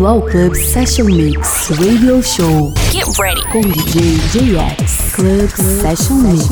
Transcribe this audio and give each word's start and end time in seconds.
bem-vindo 0.00 0.06
ao 0.06 0.22
Club 0.22 0.54
Session 0.54 1.04
Mix 1.04 1.68
Radio 1.70 2.22
Show. 2.22 2.72
Get 2.90 3.06
ready. 3.18 3.42
Com 3.50 3.60
DJ 3.60 4.16
JX. 4.32 5.14
Club, 5.14 5.48
Club 5.52 5.80
Session 5.80 6.14
Mix 6.14 6.48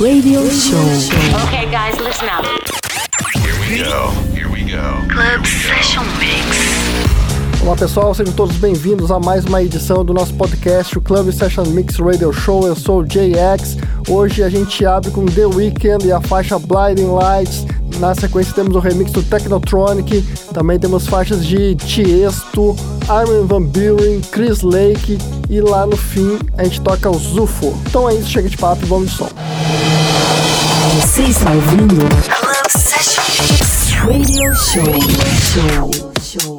Radio, 0.00 0.40
Radio 0.40 0.50
Show. 0.50 0.78
Okay, 1.46 1.66
guys, 1.66 1.98
listen 1.98 2.28
up. 2.28 2.46
Here 3.34 3.54
we 3.60 3.84
go. 3.84 4.10
Here 4.34 4.48
we 4.48 4.62
go. 4.64 5.06
Club 5.12 5.44
Session 5.44 6.04
Mix. 6.18 6.86
Olá 7.62 7.76
pessoal, 7.76 8.14
sejam 8.14 8.32
todos 8.32 8.56
bem-vindos 8.56 9.10
a 9.10 9.18
mais 9.18 9.44
uma 9.44 9.62
edição 9.62 10.04
do 10.04 10.14
nosso 10.14 10.32
podcast, 10.34 10.96
o 10.96 11.00
Club 11.00 11.32
Session 11.32 11.64
Mix 11.64 11.96
Radio 11.96 12.32
Show. 12.32 12.66
Eu 12.66 12.76
sou 12.76 13.00
o 13.00 13.04
JX. 13.04 13.76
Hoje 14.08 14.42
a 14.42 14.48
gente 14.48 14.86
abre 14.86 15.10
com 15.10 15.26
The 15.26 15.46
Weeknd 15.46 16.06
e 16.06 16.12
a 16.12 16.20
faixa 16.20 16.58
Blinding 16.58 17.10
Lights 17.10 17.66
na 17.98 18.14
sequência 18.14 18.52
temos 18.52 18.74
o 18.74 18.78
remix 18.78 19.10
do 19.12 19.22
Technotronic, 19.22 20.22
também 20.52 20.78
temos 20.78 21.06
faixas 21.06 21.44
de 21.44 21.74
Tiesto, 21.76 22.76
Armin 23.08 23.46
Van 23.46 23.62
Buren, 23.62 24.20
Chris 24.30 24.62
Lake 24.62 25.18
e 25.48 25.60
lá 25.60 25.86
no 25.86 25.96
fim 25.96 26.38
a 26.56 26.64
gente 26.64 26.80
toca 26.80 27.10
o 27.10 27.18
Zufo. 27.18 27.76
Então 27.86 28.08
é 28.08 28.14
isso, 28.14 28.30
chega 28.30 28.48
de 28.48 28.56
papo 28.56 28.82
e 28.84 28.86
vamos 28.86 29.10
de 29.10 29.16
som. 29.16 29.28
Você 31.00 31.22
está 31.22 31.50
ouvindo 31.50 32.06
Radio 34.06 34.54
Show. 34.54 34.84
Show. 35.52 36.12
Show. 36.22 36.55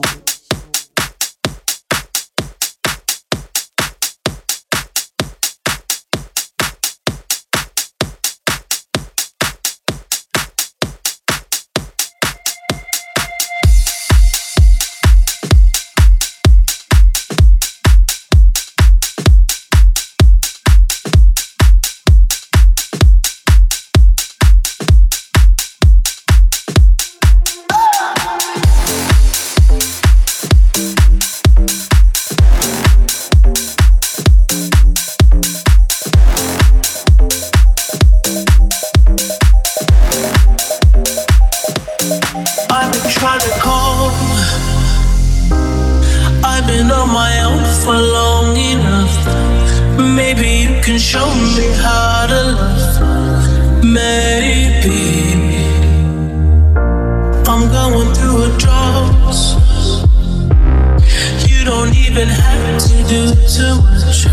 been 62.18 62.28
having 62.30 62.80
to 62.80 63.08
do 63.08 63.28
too 63.46 63.76
much. 63.84 64.26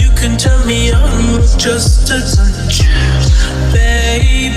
You 0.00 0.08
can 0.16 0.38
turn 0.38 0.66
me 0.66 0.92
on 0.94 1.32
with 1.32 1.58
just 1.58 2.08
a 2.08 2.20
touch, 2.20 2.80
baby. 3.70 4.56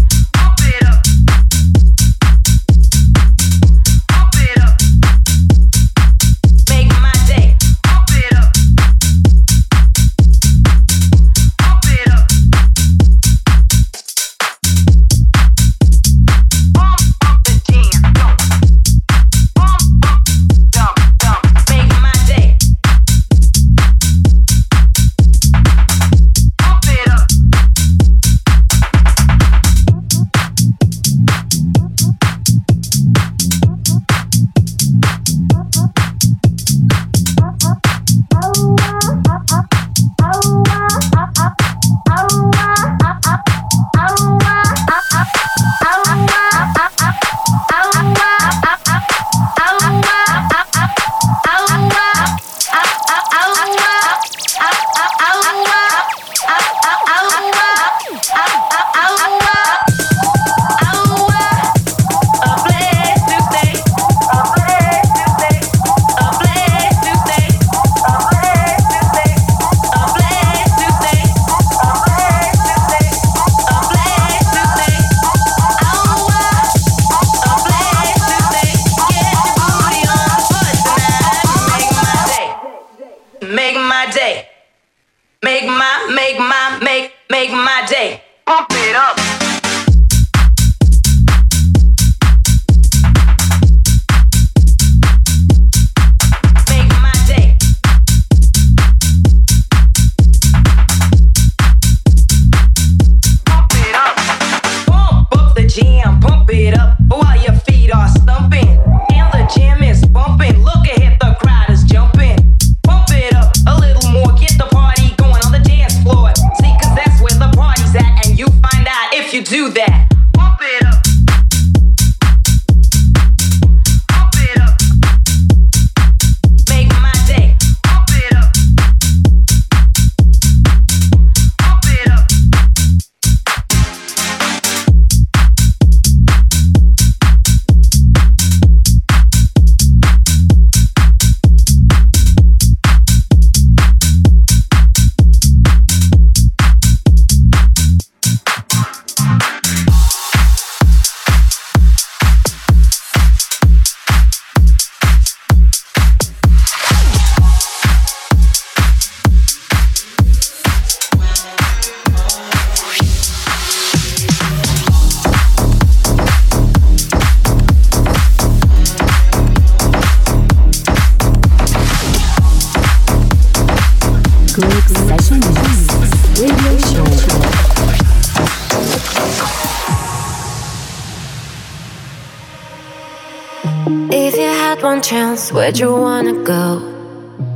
Where'd 185.71 185.79
you 185.79 185.95
wanna 185.95 186.33
go? 186.43 186.65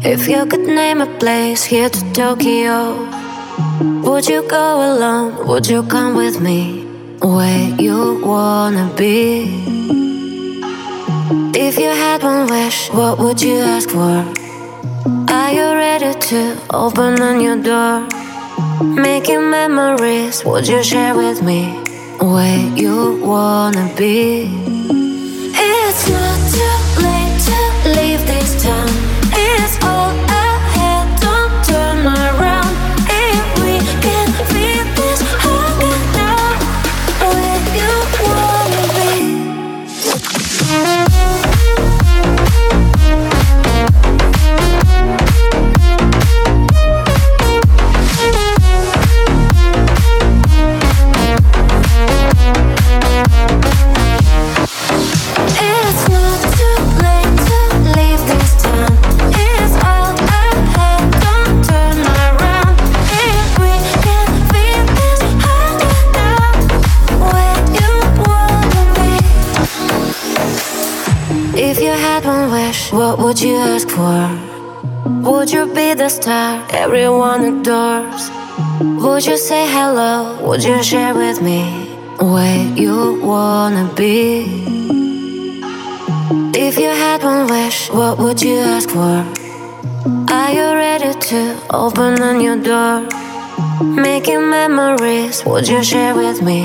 If 0.01 0.29
you 0.29 0.45
could 0.45 0.65
name 0.65 1.01
a 1.01 1.05
place 1.19 1.65
here 1.65 1.89
to 1.89 2.01
Tokyo, 2.13 2.95
would 4.05 4.25
you 4.25 4.41
go 4.47 4.67
alone? 4.89 5.45
Would 5.45 5.67
you 5.67 5.83
come 5.83 6.15
with 6.15 6.39
me? 6.39 6.85
Where 7.19 7.75
you 7.77 8.23
wanna 8.23 8.89
be? 8.95 9.51
If 11.53 11.77
you 11.77 11.89
had 11.89 12.23
one 12.23 12.47
wish, 12.47 12.89
what 12.91 13.19
would 13.19 13.41
you 13.41 13.57
ask 13.57 13.89
for? 13.89 14.23
Are 15.27 15.51
you 15.51 15.67
ready 15.73 16.17
to 16.29 16.57
open 16.69 17.21
a 17.21 17.35
new 17.35 17.61
door? 17.61 18.07
Making 18.81 19.49
memories, 19.49 20.45
would 20.45 20.69
you 20.69 20.81
share 20.83 21.15
with 21.15 21.43
me 21.43 21.63
where 22.21 22.63
you 22.77 23.19
wanna 23.21 23.91
be? 23.97 24.64
Would 73.25 73.41
you 73.41 73.55
ask 73.55 73.89
for? 73.89 74.21
Would 75.27 75.51
you 75.51 75.65
be 75.73 75.95
the 75.95 76.09
star 76.09 76.63
everyone 76.69 77.43
adores? 77.43 78.29
Would 79.03 79.25
you 79.25 79.35
say 79.35 79.65
hello? 79.67 80.37
Would 80.47 80.63
you 80.63 80.83
share 80.83 81.15
with 81.15 81.41
me 81.41 81.61
where 82.19 82.61
you 82.83 83.19
wanna 83.23 83.91
be? 83.95 84.45
If 86.53 86.77
you 86.77 86.91
had 87.03 87.23
one 87.23 87.47
wish, 87.47 87.89
what 87.89 88.19
would 88.19 88.39
you 88.43 88.57
ask 88.59 88.89
for? 88.91 89.17
Are 90.37 90.51
you 90.57 90.67
ready 90.85 91.13
to 91.29 91.41
open 91.71 92.21
a 92.21 92.31
new 92.31 92.61
door? 92.61 93.09
Making 93.81 94.51
memories, 94.51 95.43
would 95.47 95.67
you 95.67 95.83
share 95.83 96.13
with 96.13 96.43
me 96.43 96.61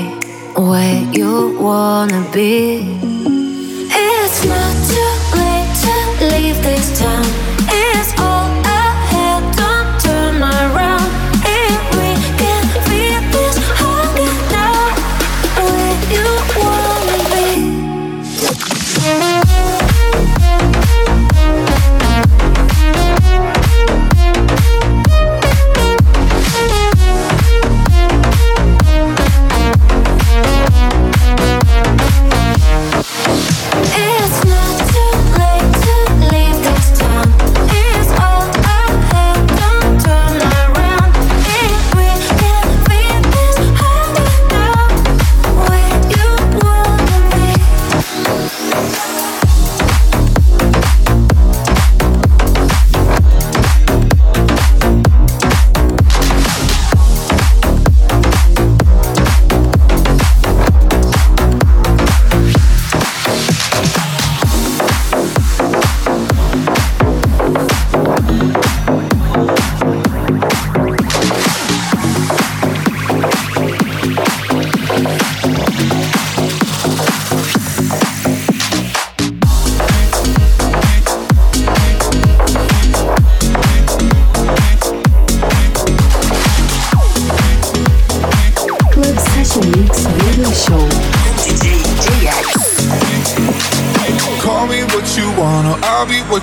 where 0.69 1.01
you 1.11 1.57
wanna 1.57 2.21
be? 2.31 3.40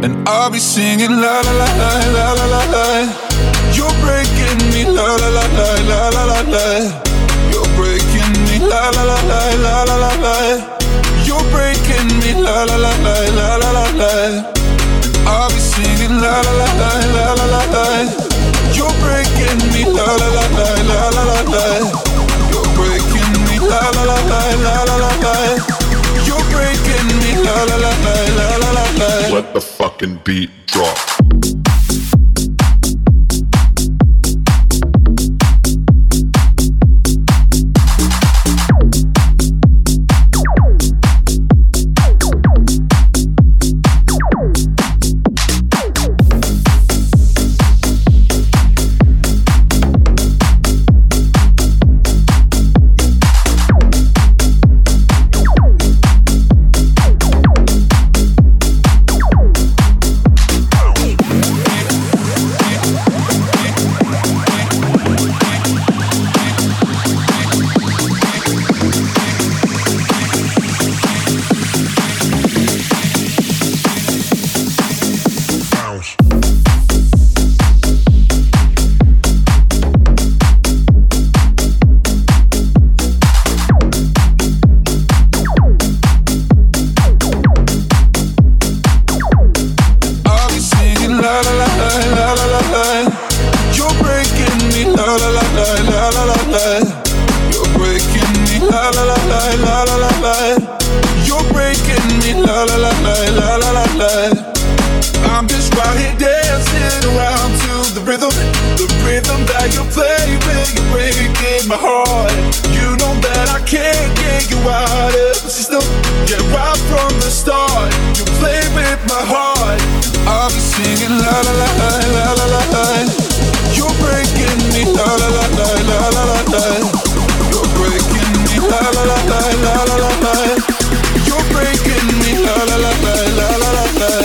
And 0.00 0.14
I'll 0.28 0.48
be 0.50 0.60
singing 0.60 1.10
la 1.10 1.40
la 1.42 1.52
la 1.60 1.68
la 1.80 1.90
la 2.14 2.26
la 2.38 2.46
la 2.54 2.62
la. 2.70 2.84
You're 3.74 3.90
breaking 3.98 4.58
me 4.70 4.84
la 4.86 5.16
la 5.16 5.28
la 5.28 5.44
la 5.58 5.68
la 5.90 6.00
la 6.14 6.22
la 6.30 6.40
la. 6.54 6.66
You're 7.50 7.66
breaking 7.74 8.32
me 8.46 8.62
la 8.62 8.90
la 8.94 9.02
la 9.10 9.18
la 9.26 9.40
la 9.64 9.82
la 9.88 9.96
la 9.98 10.12
la. 10.22 10.36
You're 11.26 11.42
breaking 11.50 12.08
me 12.22 12.30
la 12.40 12.62
la 12.64 12.76
la 12.76 12.92
la 13.04 13.14
la 13.38 13.56
la 13.56 13.70
la 13.74 13.84
la. 14.00 14.12
I'll 15.26 15.50
be 15.50 15.58
singing 15.58 16.20
la 16.22 16.34
la 16.46 16.52
la 16.60 16.68
la 16.80 16.90
la 17.14 17.26
la 17.34 17.46
la 17.54 17.62
la. 17.74 17.86
You're 18.78 18.94
breaking 19.02 19.58
me 19.74 19.82
la 19.82 20.06
la 20.14 20.28
la 20.36 20.44
la 20.58 20.68
la 20.90 21.00
la 21.16 21.22
la 21.26 21.38
la. 21.52 21.64
You're 22.54 22.70
breaking 22.78 23.34
me 23.50 23.58
la 23.66 23.82
la 23.96 24.04
la 24.10 24.18
la 24.30 24.40
la 24.62 24.74
la 24.88 24.96
la 25.02 25.10
la. 25.26 25.34
You're 26.22 26.46
breaking 26.54 27.08
me 27.18 27.32
la 27.42 27.56
la 27.66 27.76
la 27.82 27.92
la 28.04 28.14
la 28.38 28.46
la 28.62 28.70
la 28.78 28.84
la. 28.98 29.10
Let 29.34 29.52
the 29.52 29.60
fucking 29.98 30.20
beat 30.24 30.50
drop. 30.66 31.67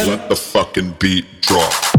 Let 0.06 0.30
the 0.30 0.36
fucking 0.36 0.96
beat 1.00 1.42
drop. 1.42 1.93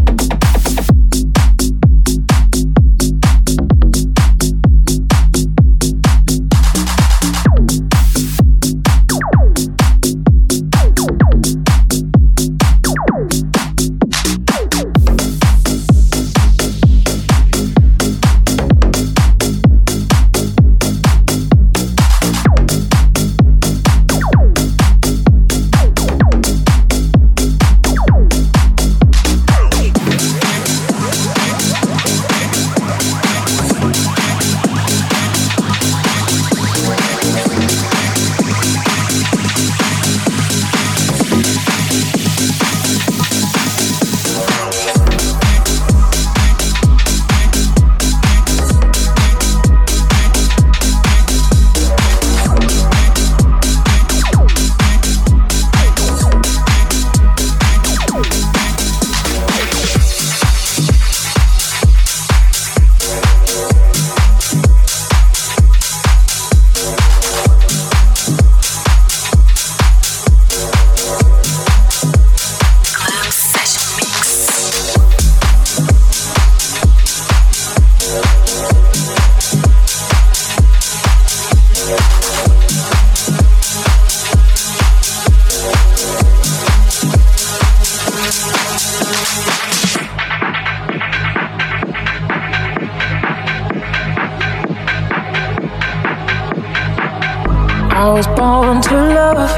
I 98.05 98.09
was 98.13 98.27
born 98.27 98.83
to 98.83 98.97
love, 99.19 99.51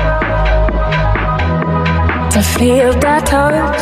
to 2.30 2.40
feel 2.40 2.92
that 3.00 3.26
touch. 3.26 3.80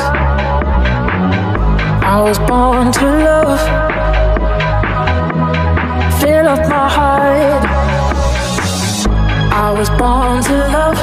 I 2.14 2.22
was 2.22 2.38
born 2.38 2.90
to 2.90 3.07
love, 3.29 3.61
fill 6.18 6.48
up 6.48 6.66
my 6.66 6.88
heart. 6.96 7.64
I 9.53 9.70
was 9.79 9.90
born 10.00 10.42
to 10.48 10.57
love, 10.77 10.98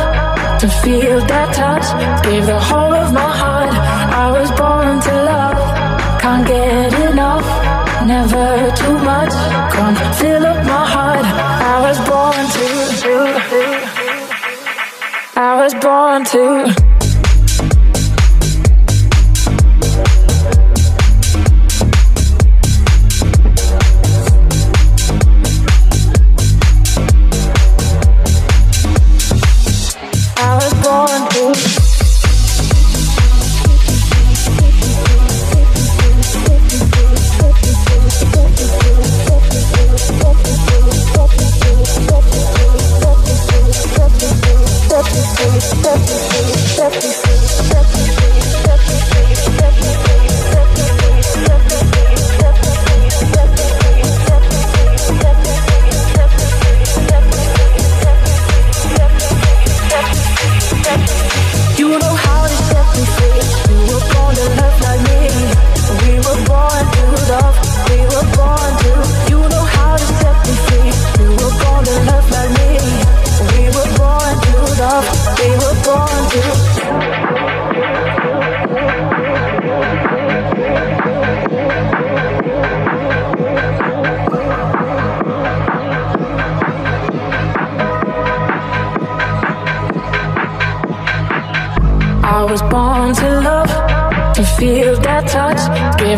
to 0.61 0.67
feel 0.81 1.19
that 1.27 1.53
touch. 1.53 1.85
Give 2.25 2.47
the 2.47 2.59
whole 2.59 2.90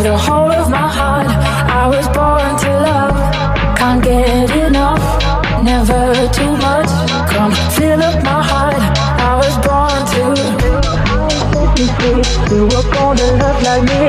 give 0.04 0.12
the 0.12 0.18
whole 0.18 0.52
of 0.52 0.70
my 0.70 0.88
heart. 0.88 1.28
I 1.82 1.88
was 1.88 2.08
born 2.18 2.52
to 2.64 2.72
love, 2.90 3.18
can't 3.78 4.04
get 4.04 4.50
enough, 4.68 5.04
never 5.64 6.28
too 6.38 6.54
much. 6.58 6.92
Come 7.32 7.54
fill 7.76 8.02
up 8.02 8.24
my 8.24 8.42
heart. 8.52 8.82
I 9.30 9.34
was 9.42 9.56
born 9.68 10.00
to. 10.14 10.24
We 12.52 12.60
were 12.72 12.88
born 12.94 13.18
to 13.18 13.28
love 13.42 13.60
like 13.68 13.84
me. 13.92 14.04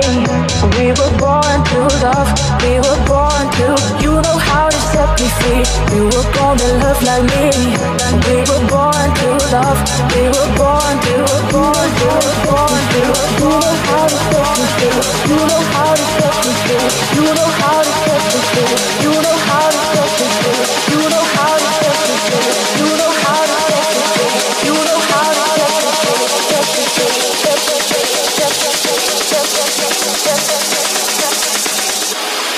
We 0.77 0.87
were 0.99 1.15
born 1.23 1.59
to 1.71 1.79
love. 2.05 2.29
We 2.63 2.73
were 2.85 3.01
born 3.11 3.45
to. 3.59 3.67
You 4.05 4.13
know 4.25 4.39
how 4.49 4.69
to 4.69 4.81
set 4.93 5.11
me 5.21 5.29
free. 5.39 5.65
We 5.93 6.01
were 6.13 6.29
born 6.35 6.57
to 6.59 6.71
love 6.83 7.01
like 7.09 7.25
me. 7.33 7.45
We 8.27 8.37
were 8.49 8.65
born 8.73 9.09
to 9.21 9.29
love. 9.55 9.79
We 10.15 10.23
were. 10.35 10.59
Born 10.59 10.74
You 14.05 14.11
know 14.11 15.61
how 15.73 15.95
to 15.95 16.05
set 16.05 16.37
me 16.45 16.53
free. 16.61 16.85
You 17.17 17.25
know 17.25 17.49
how 17.57 17.81
to 17.81 17.93
set 18.05 18.21
me 18.21 18.41
free. 18.53 18.77
You 19.01 19.13
know 19.17 19.37
how 19.49 19.71
to 19.71 19.81
set 19.81 20.11
me 20.13 20.29
free. 20.37 20.61
You 20.93 21.01
know 21.09 21.25
how 21.35 21.57
to 21.57 21.69
set 21.81 21.97
me 22.05 22.17
free. 22.25 22.53
You 22.77 22.89
know 23.01 23.13
how 23.25 23.41
to 23.41 23.57
set 23.65 23.89
me 23.95 24.05
free. 24.05 24.69
You 24.69 24.77
know 24.77 25.01
how 25.01 25.31
to. 25.31 25.45
Set 26.45 26.67
me 26.67 26.85
free. 26.93 27.11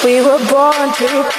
We 0.04 0.20
were 0.22 0.42
born 0.50 0.88
to. 0.94 1.35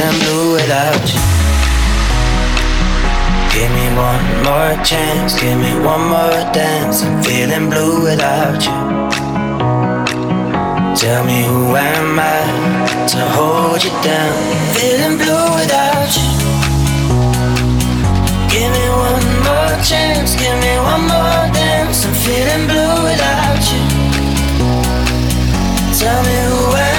Feeling 0.00 0.18
blue 0.20 0.52
without 0.54 1.12
you. 1.12 1.20
Give 3.52 3.70
me 3.76 3.86
one 4.08 4.24
more 4.48 4.72
chance, 4.82 5.38
give 5.38 5.58
me 5.58 5.72
one 5.84 6.08
more 6.08 6.40
dance. 6.56 7.02
I'm 7.02 7.22
feeling 7.22 7.68
blue 7.68 8.04
without 8.04 8.64
you. 8.64 8.72
Tell 10.96 11.22
me 11.26 11.44
who 11.44 11.76
am 11.76 12.18
I 12.18 12.40
to 13.12 13.20
hold 13.36 13.84
you 13.84 13.90
down? 14.00 14.36
Feeling 14.72 15.18
blue 15.18 15.48
without 15.60 16.08
you. 16.16 16.30
Give 18.48 18.70
me 18.72 18.86
one 19.04 19.28
more 19.44 19.76
chance, 19.84 20.34
give 20.34 20.56
me 20.64 20.74
one 20.80 21.04
more 21.12 21.44
dance. 21.52 22.06
I'm 22.06 22.14
feeling 22.24 22.64
blue 22.70 23.04
without 23.04 23.62
you. 23.70 23.82
Tell 26.00 26.22
me 26.24 26.36
who 26.48 26.76
am 26.88 26.89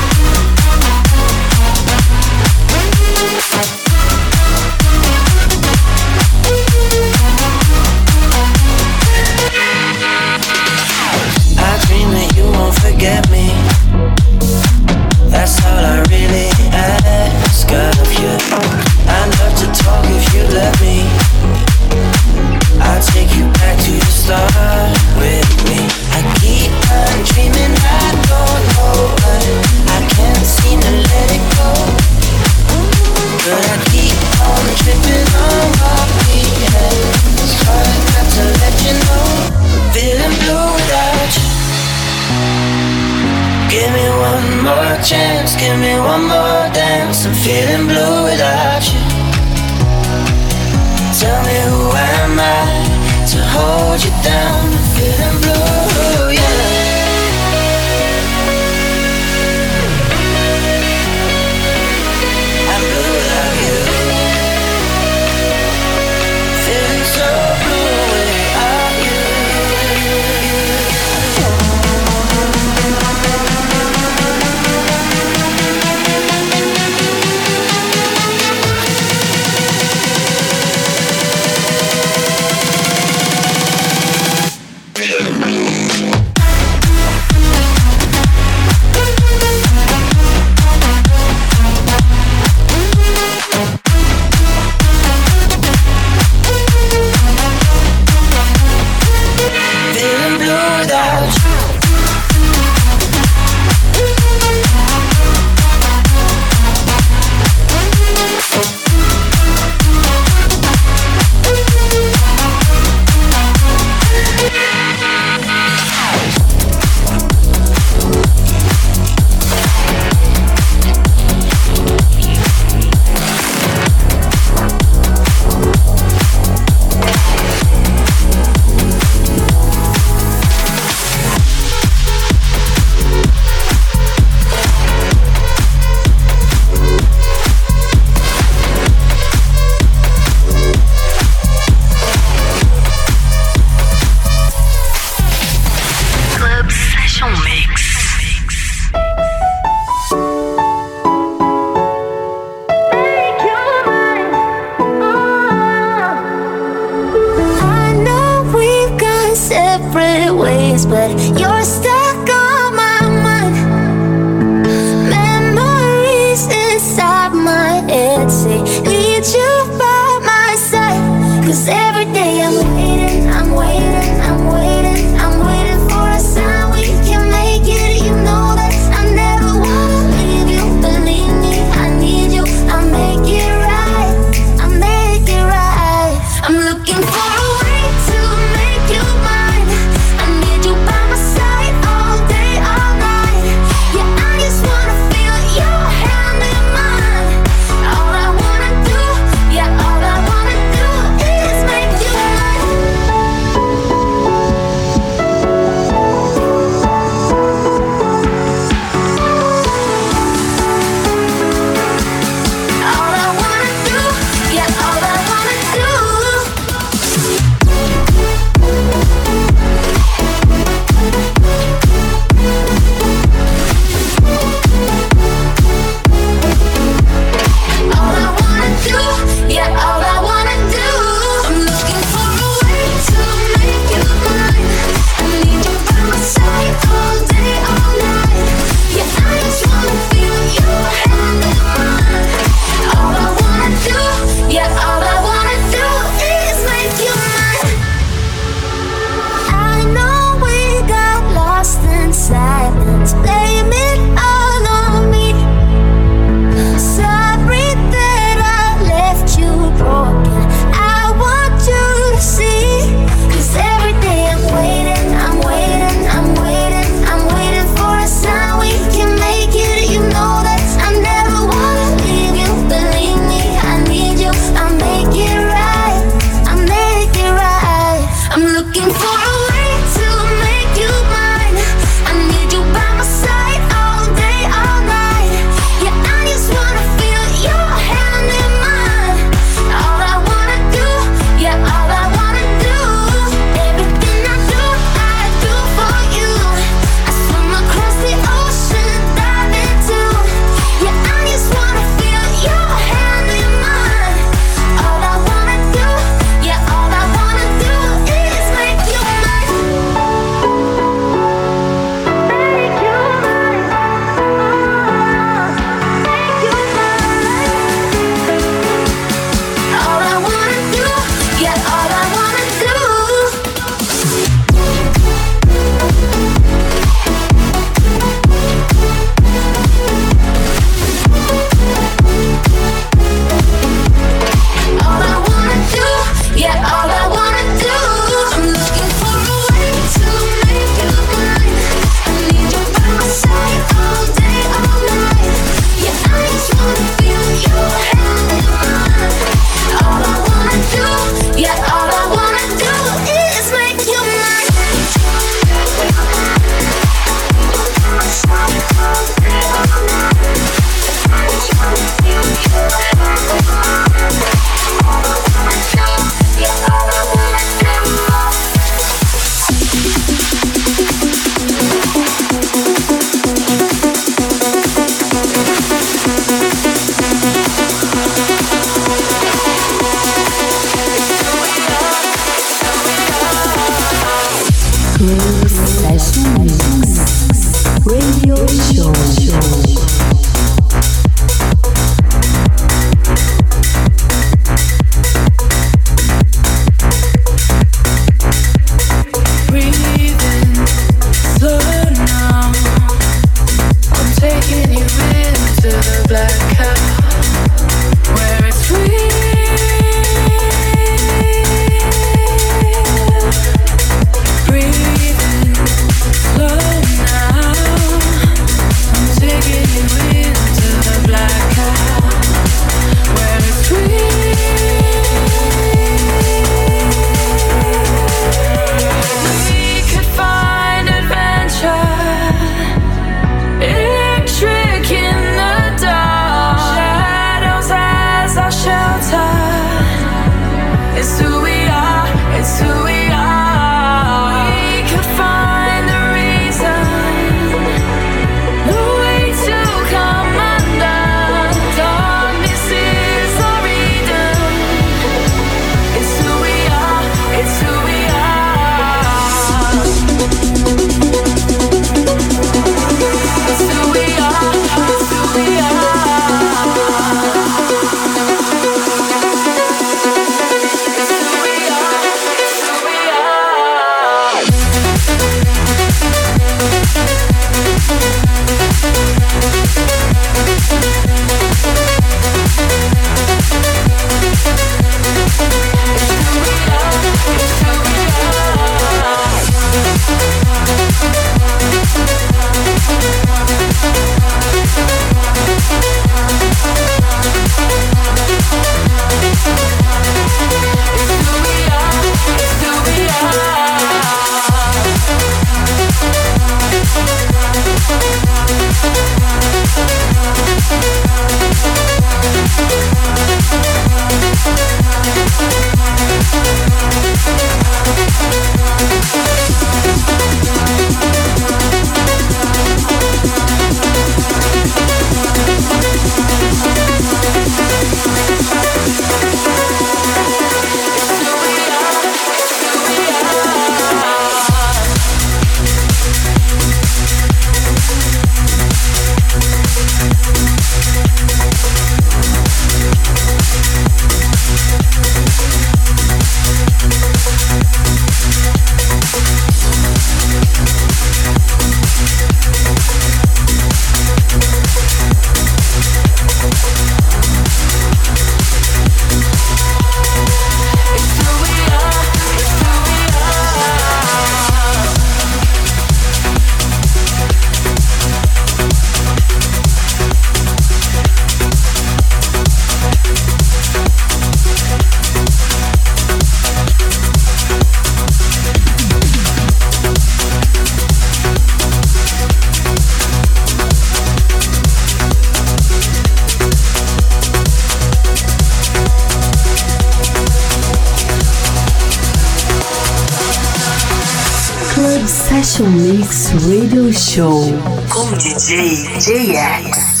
Show 596.30 597.42
com 597.88 598.12
DJ 598.16 598.86
JX. 599.00 600.00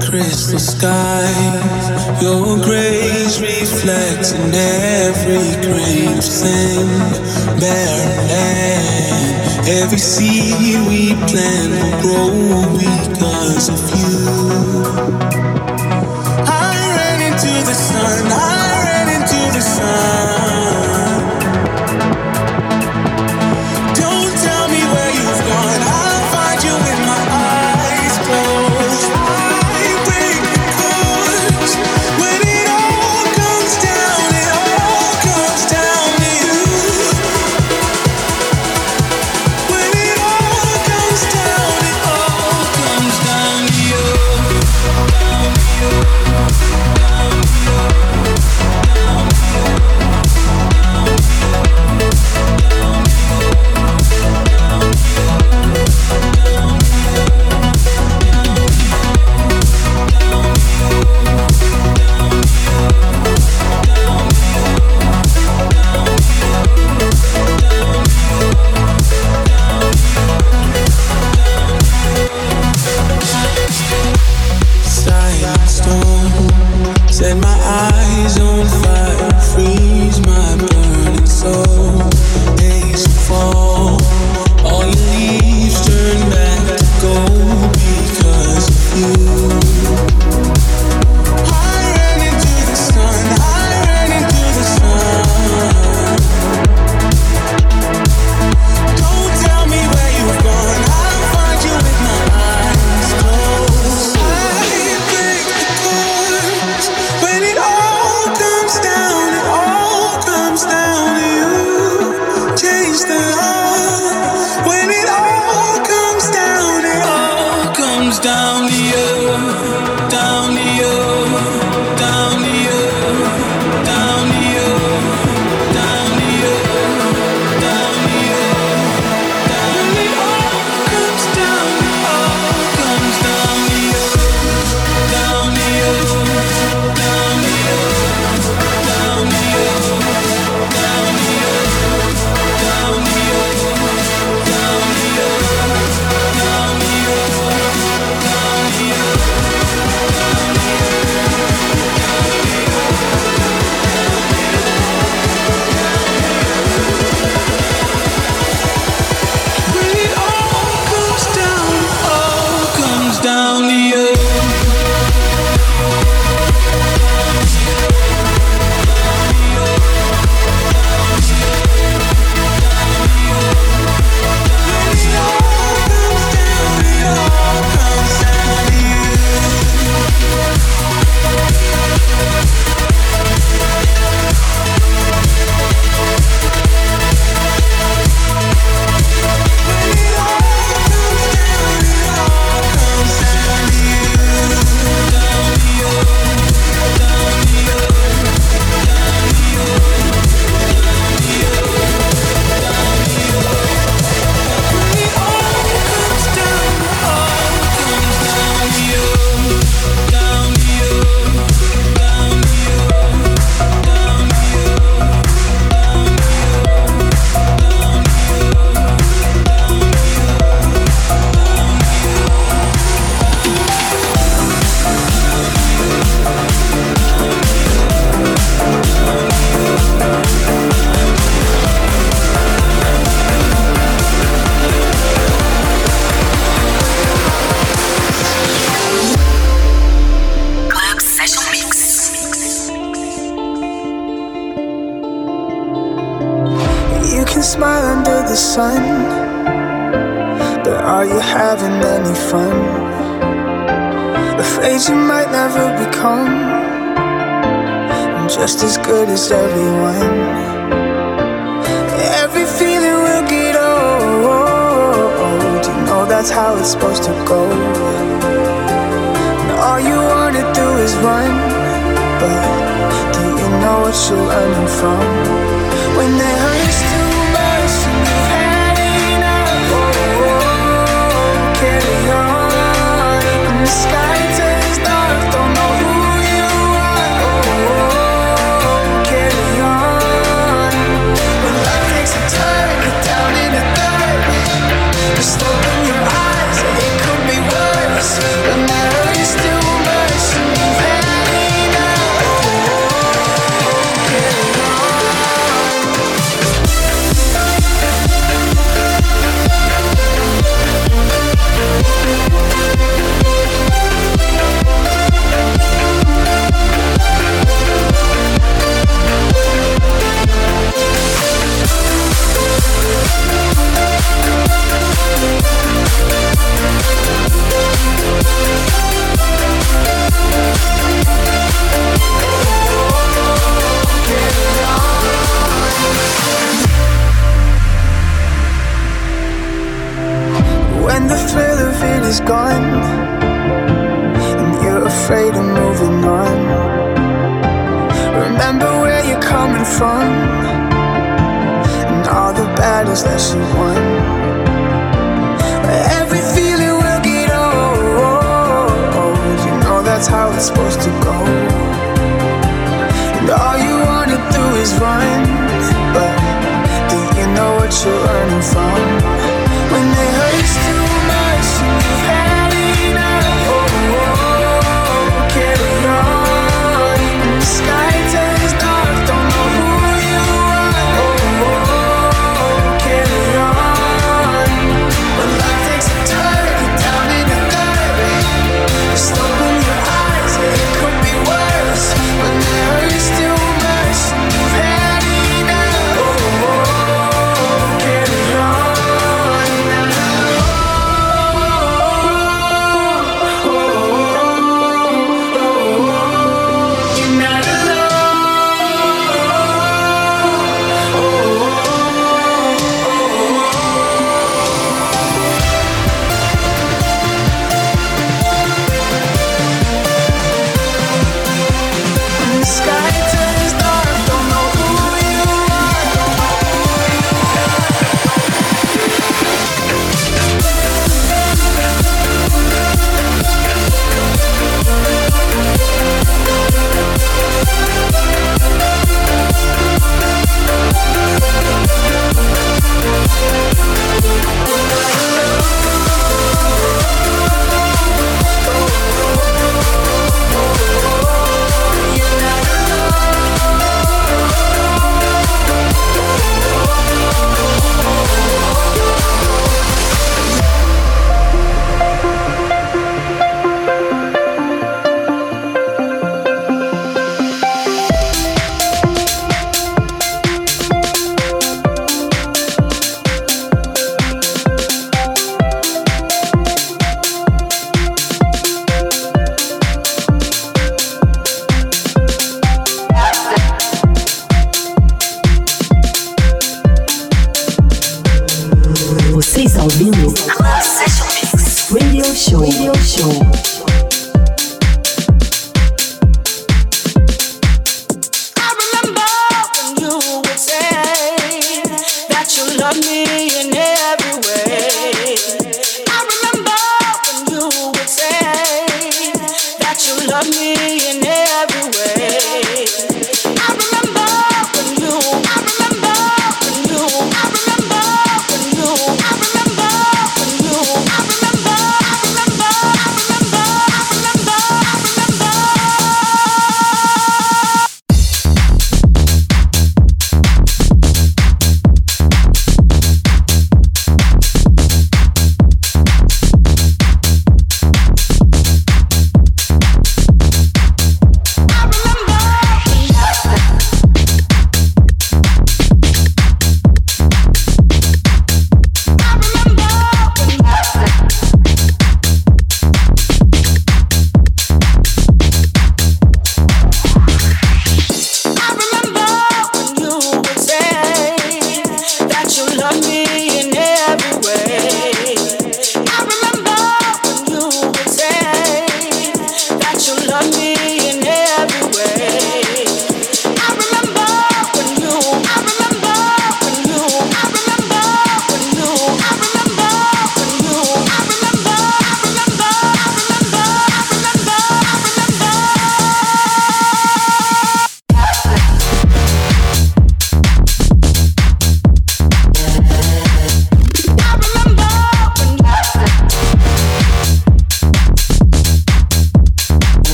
Crystal 0.00 0.58
skies, 0.58 2.22
your 2.22 2.58
grace 2.62 3.40
reflects 3.40 4.32
in 4.32 4.54
every 4.54 5.56
grain 5.62 6.18
of 6.18 6.24
sand, 6.24 7.58
barren 7.58 8.28
land. 8.28 9.68
Every 9.68 9.98
seed 9.98 10.86
we 10.88 11.14
plant 11.26 11.72
will 11.72 12.00
grow 12.02 12.78
because 12.78 13.70
of 13.70 13.90
you 13.98 15.35